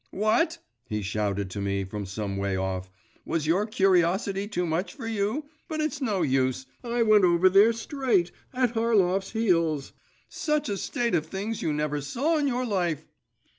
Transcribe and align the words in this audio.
'What!' 0.09 0.57
he 0.87 1.03
shouted 1.03 1.51
to 1.51 1.61
me 1.61 1.83
from 1.83 2.07
some 2.07 2.37
way 2.37 2.55
off, 2.55 2.89
'was 3.23 3.45
your 3.45 3.67
curiosity 3.67 4.47
too 4.47 4.65
much 4.65 4.95
for 4.95 5.05
you? 5.05 5.45
But 5.67 5.79
it's 5.79 6.01
no 6.01 6.23
use.… 6.23 6.65
I 6.83 7.03
went 7.03 7.23
over 7.23 7.49
there, 7.49 7.71
straight, 7.71 8.31
at 8.51 8.71
Harlov's 8.73 9.29
heels.… 9.33 9.93
Such 10.27 10.69
a 10.69 10.77
state 10.77 11.13
of 11.13 11.27
things 11.27 11.61
you 11.61 11.71
never 11.71 12.01
saw 12.01 12.37
in 12.39 12.47
your 12.47 12.65
life! 12.65 13.05